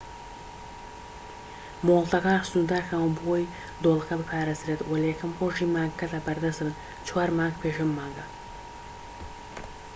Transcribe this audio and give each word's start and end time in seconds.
مۆڵەتەکان 1.85 2.39
سنوردارکراون 2.49 3.11
بۆ 3.17 3.23
ئەوەی 3.25 3.51
دۆڵەکە 3.83 4.15
بپارێزرێت 4.21 4.81
وە 4.89 4.97
لە 5.01 5.07
یەکەم 5.11 5.31
ڕۆژی 5.39 5.71
مانگەکەدا 5.75 6.19
بەردەست 6.25 6.59
دەبن 6.61 6.75
چوار 7.07 7.29
مانگ 7.37 7.55
پێش 7.61 7.77
ئەم 7.81 7.91
مانگە 7.97 8.25